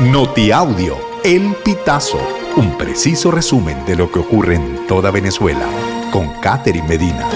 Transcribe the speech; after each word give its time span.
Notiaudio, 0.00 0.94
El 1.24 1.54
Pitazo, 1.64 2.18
un 2.58 2.76
preciso 2.76 3.30
resumen 3.30 3.82
de 3.86 3.96
lo 3.96 4.12
que 4.12 4.18
ocurre 4.18 4.56
en 4.56 4.86
toda 4.86 5.10
Venezuela, 5.10 5.66
con 6.12 6.28
Catherine 6.42 6.86
Medina. 6.86 7.26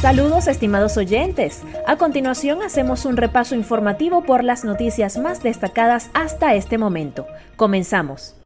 Saludos 0.00 0.46
estimados 0.46 0.96
oyentes. 0.96 1.62
A 1.88 1.96
continuación 1.96 2.62
hacemos 2.62 3.04
un 3.04 3.16
repaso 3.16 3.56
informativo 3.56 4.22
por 4.22 4.44
las 4.44 4.64
noticias 4.64 5.18
más 5.18 5.42
destacadas 5.42 6.08
hasta 6.14 6.54
este 6.54 6.78
momento. 6.78 7.26
Comenzamos. 7.56 8.36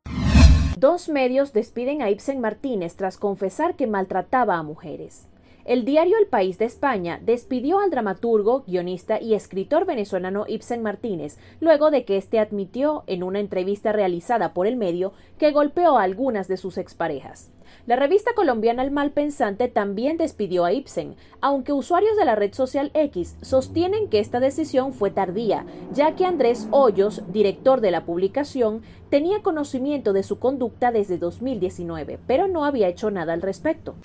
Dos 0.78 1.10
medios 1.10 1.52
despiden 1.52 2.00
a 2.00 2.08
Ibsen 2.08 2.40
Martínez 2.40 2.96
tras 2.96 3.18
confesar 3.18 3.76
que 3.76 3.86
maltrataba 3.86 4.56
a 4.56 4.62
mujeres. 4.62 5.26
El 5.66 5.84
diario 5.84 6.16
El 6.16 6.28
País 6.28 6.58
de 6.58 6.64
España 6.64 7.18
despidió 7.20 7.80
al 7.80 7.90
dramaturgo, 7.90 8.62
guionista 8.68 9.20
y 9.20 9.34
escritor 9.34 9.84
venezolano 9.84 10.44
Ibsen 10.46 10.80
Martínez 10.80 11.38
luego 11.58 11.90
de 11.90 12.04
que 12.04 12.16
éste 12.16 12.38
admitió 12.38 13.02
en 13.08 13.24
una 13.24 13.40
entrevista 13.40 13.90
realizada 13.90 14.54
por 14.54 14.68
el 14.68 14.76
medio 14.76 15.12
que 15.38 15.50
golpeó 15.50 15.98
a 15.98 16.04
algunas 16.04 16.46
de 16.46 16.56
sus 16.56 16.78
exparejas. 16.78 17.50
La 17.84 17.96
revista 17.96 18.32
colombiana 18.36 18.84
El 18.84 18.92
Malpensante 18.92 19.66
también 19.66 20.18
despidió 20.18 20.64
a 20.64 20.72
Ibsen, 20.72 21.16
aunque 21.40 21.72
usuarios 21.72 22.16
de 22.16 22.24
la 22.24 22.36
red 22.36 22.54
social 22.54 22.92
X 22.94 23.36
sostienen 23.42 24.08
que 24.08 24.20
esta 24.20 24.38
decisión 24.38 24.92
fue 24.92 25.10
tardía, 25.10 25.66
ya 25.92 26.14
que 26.14 26.24
Andrés 26.24 26.68
Hoyos, 26.70 27.24
director 27.32 27.80
de 27.80 27.90
la 27.90 28.04
publicación, 28.04 28.82
tenía 29.10 29.42
conocimiento 29.42 30.12
de 30.12 30.22
su 30.22 30.38
conducta 30.38 30.92
desde 30.92 31.18
2019, 31.18 32.20
pero 32.24 32.46
no 32.46 32.64
había 32.64 32.86
hecho 32.86 33.10
nada 33.10 33.32
al 33.32 33.42
respecto. 33.42 33.96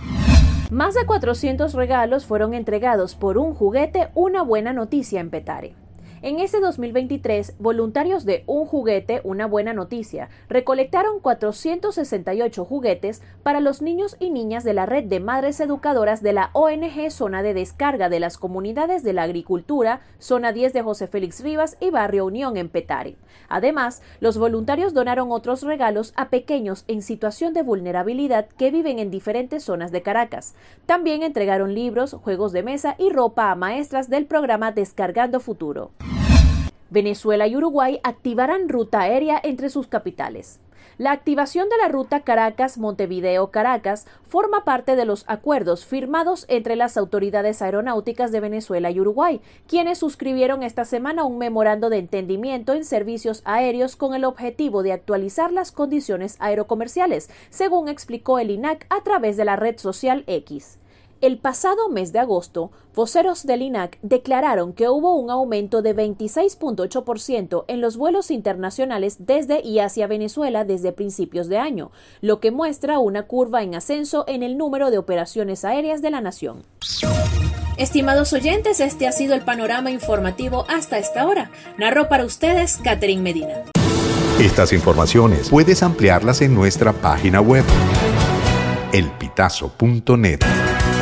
Más 0.71 0.93
de 0.93 1.05
400 1.05 1.73
regalos 1.73 2.25
fueron 2.25 2.53
entregados 2.53 3.13
por 3.15 3.37
un 3.37 3.53
juguete, 3.53 4.07
una 4.15 4.41
buena 4.41 4.71
noticia 4.71 5.19
en 5.19 5.29
Petare. 5.29 5.73
En 6.23 6.39
este 6.39 6.59
2023, 6.59 7.55
voluntarios 7.57 8.25
de 8.25 8.43
Un 8.45 8.67
Juguete, 8.67 9.21
una 9.23 9.47
buena 9.47 9.73
noticia, 9.73 10.29
recolectaron 10.49 11.19
468 11.19 12.63
juguetes 12.63 13.23
para 13.41 13.59
los 13.59 13.81
niños 13.81 14.17
y 14.19 14.29
niñas 14.29 14.63
de 14.63 14.75
la 14.75 14.85
red 14.85 15.05
de 15.05 15.19
madres 15.19 15.59
educadoras 15.59 16.21
de 16.21 16.33
la 16.33 16.51
ONG 16.53 17.09
Zona 17.09 17.41
de 17.41 17.55
Descarga 17.55 18.07
de 18.07 18.19
las 18.19 18.37
Comunidades 18.37 19.01
de 19.01 19.13
la 19.13 19.23
Agricultura, 19.23 20.01
Zona 20.19 20.51
10 20.51 20.73
de 20.73 20.83
José 20.83 21.07
Félix 21.07 21.41
Rivas 21.41 21.75
y 21.79 21.89
Barrio 21.89 22.27
Unión 22.27 22.55
en 22.55 22.69
Petare. 22.69 23.15
Además, 23.49 24.03
los 24.19 24.37
voluntarios 24.37 24.93
donaron 24.93 25.31
otros 25.31 25.63
regalos 25.63 26.13
a 26.15 26.29
pequeños 26.29 26.85
en 26.87 27.01
situación 27.01 27.55
de 27.55 27.63
vulnerabilidad 27.63 28.47
que 28.59 28.69
viven 28.69 28.99
en 28.99 29.09
diferentes 29.09 29.63
zonas 29.63 29.91
de 29.91 30.03
Caracas. 30.03 30.53
También 30.85 31.23
entregaron 31.23 31.73
libros, 31.73 32.13
juegos 32.13 32.51
de 32.51 32.61
mesa 32.61 32.93
y 32.99 33.09
ropa 33.09 33.49
a 33.49 33.55
maestras 33.55 34.07
del 34.07 34.27
programa 34.27 34.71
Descargando 34.71 35.39
Futuro. 35.39 35.89
Venezuela 36.91 37.47
y 37.47 37.55
Uruguay 37.55 38.01
activarán 38.03 38.67
ruta 38.67 38.99
aérea 38.99 39.39
entre 39.41 39.69
sus 39.69 39.87
capitales. 39.87 40.59
La 40.97 41.13
activación 41.13 41.69
de 41.69 41.77
la 41.77 41.87
ruta 41.87 42.19
Caracas-Montevideo-Caracas 42.19 44.07
forma 44.27 44.65
parte 44.65 44.97
de 44.97 45.05
los 45.05 45.23
acuerdos 45.27 45.85
firmados 45.85 46.43
entre 46.49 46.75
las 46.75 46.97
autoridades 46.97 47.61
aeronáuticas 47.61 48.33
de 48.33 48.41
Venezuela 48.41 48.91
y 48.91 48.99
Uruguay, 48.99 49.39
quienes 49.67 49.99
suscribieron 49.99 50.63
esta 50.63 50.83
semana 50.83 51.23
un 51.23 51.37
memorando 51.37 51.89
de 51.89 51.99
entendimiento 51.99 52.73
en 52.73 52.83
servicios 52.83 53.41
aéreos 53.45 53.95
con 53.95 54.13
el 54.13 54.25
objetivo 54.25 54.83
de 54.83 54.91
actualizar 54.91 55.53
las 55.53 55.71
condiciones 55.71 56.35
aerocomerciales, 56.39 57.29
según 57.49 57.87
explicó 57.87 58.37
el 58.37 58.51
INAC 58.51 58.85
a 58.89 59.01
través 59.01 59.37
de 59.37 59.45
la 59.45 59.55
red 59.55 59.77
social 59.77 60.25
X. 60.27 60.80
El 61.21 61.37
pasado 61.37 61.87
mes 61.87 62.11
de 62.13 62.17
agosto, 62.17 62.71
voceros 62.95 63.45
del 63.45 63.61
INAC 63.61 63.99
declararon 64.01 64.73
que 64.73 64.89
hubo 64.89 65.13
un 65.13 65.29
aumento 65.29 65.83
de 65.83 65.95
26.8% 65.95 67.65
en 67.67 67.79
los 67.79 67.95
vuelos 67.95 68.31
internacionales 68.31 69.17
desde 69.19 69.61
y 69.61 69.77
hacia 69.79 70.07
Venezuela 70.07 70.65
desde 70.65 70.93
principios 70.93 71.47
de 71.47 71.59
año, 71.59 71.91
lo 72.21 72.39
que 72.39 72.49
muestra 72.49 72.97
una 72.97 73.27
curva 73.27 73.61
en 73.61 73.75
ascenso 73.75 74.25
en 74.27 74.41
el 74.41 74.57
número 74.57 74.89
de 74.89 74.97
operaciones 74.97 75.63
aéreas 75.63 76.01
de 76.01 76.09
la 76.09 76.21
nación. 76.21 76.63
Estimados 77.77 78.33
oyentes, 78.33 78.79
este 78.79 79.07
ha 79.07 79.11
sido 79.11 79.35
el 79.35 79.41
panorama 79.41 79.91
informativo 79.91 80.65
hasta 80.69 80.97
esta 80.97 81.27
hora. 81.27 81.51
Narró 81.77 82.09
para 82.09 82.25
ustedes 82.25 82.77
Catherine 82.77 83.21
Medina. 83.21 83.65
Estas 84.39 84.73
informaciones 84.73 85.51
puedes 85.51 85.83
ampliarlas 85.83 86.41
en 86.41 86.55
nuestra 86.55 86.93
página 86.93 87.41
web 87.41 87.63
elpitazo.net. 88.91 90.39